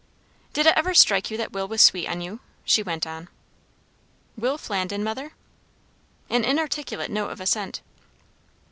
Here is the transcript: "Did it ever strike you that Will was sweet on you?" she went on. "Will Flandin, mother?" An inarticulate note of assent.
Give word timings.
"Did 0.53 0.65
it 0.65 0.73
ever 0.75 0.95
strike 0.95 1.29
you 1.29 1.37
that 1.37 1.51
Will 1.51 1.67
was 1.67 1.79
sweet 1.79 2.07
on 2.07 2.21
you?" 2.21 2.39
she 2.63 2.81
went 2.81 3.05
on. 3.05 3.29
"Will 4.35 4.57
Flandin, 4.57 5.03
mother?" 5.03 5.33
An 6.27 6.43
inarticulate 6.43 7.11
note 7.11 7.29
of 7.29 7.39
assent. 7.39 7.81